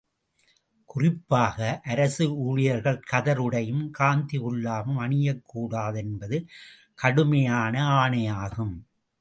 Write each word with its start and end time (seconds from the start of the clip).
குறிப்பாக, 0.89 1.57
அரசு 1.83 2.25
ஊழியர்கள் 2.45 2.99
கதர் 3.09 3.37
உடையும் 3.37 3.91
காந்தி 3.91 4.39
குல்லாவும் 4.39 4.99
அணியக்கூடாது 4.99 5.97
என்பது 5.97 6.39
கடுமையான 6.95 7.75
ஆணையாகும். 7.99 8.75